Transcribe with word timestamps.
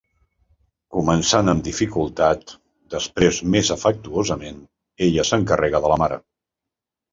Començant 0.95 1.51
amb 1.53 1.65
dificultat, 1.67 2.55
després 2.95 3.43
més 3.57 3.71
afectuosament, 3.77 4.67
ella 5.11 5.29
s'encarrega 5.33 5.85
de 5.87 5.95
la 5.95 6.03
mare. 6.07 6.21